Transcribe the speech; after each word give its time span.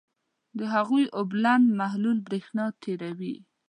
د 0.57 0.59
هغوي 0.73 1.05
اوبلن 1.17 1.61
محلول 1.79 2.17
برېښنا 2.27 2.65
تیروي. 2.83 3.35